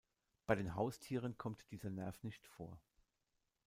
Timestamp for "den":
0.55-0.73